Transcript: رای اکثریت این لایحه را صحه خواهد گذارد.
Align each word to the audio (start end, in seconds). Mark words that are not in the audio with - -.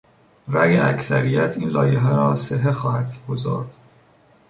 رای 0.47 0.77
اکثریت 0.77 1.57
این 1.57 1.69
لایحه 1.69 2.09
را 2.09 2.35
صحه 2.35 2.71
خواهد 2.71 3.13
گذارد. 3.27 3.75